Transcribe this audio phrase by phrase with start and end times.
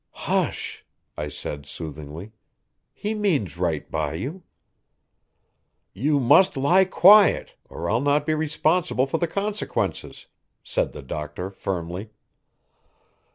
[0.25, 0.83] "Hush!"
[1.15, 2.31] I said soothingly.
[2.91, 4.41] "He means right by you."
[5.93, 10.25] "You must lie quiet, or I'll not be responsible for the consequences,"
[10.63, 12.09] said the doctor firmly.